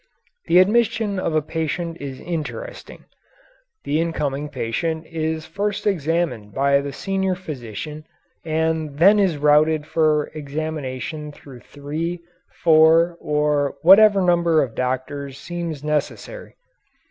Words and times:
The 0.47 0.57
admission 0.57 1.19
of 1.19 1.35
a 1.35 1.43
patient 1.43 1.97
is 1.99 2.19
interesting. 2.19 3.05
The 3.83 4.01
incoming 4.01 4.49
patient 4.49 5.05
is 5.05 5.45
first 5.45 5.85
examined 5.85 6.55
by 6.55 6.81
the 6.81 6.91
senior 6.91 7.35
physician 7.35 8.05
and 8.43 8.97
then 8.97 9.19
is 9.19 9.37
routed 9.37 9.85
for 9.85 10.31
examination 10.33 11.31
through 11.31 11.59
three, 11.59 12.21
four, 12.63 13.15
or 13.21 13.75
whatever 13.83 14.21
number 14.23 14.63
of 14.63 14.73
doctors 14.73 15.37
seems 15.37 15.83
necessary. 15.83 16.55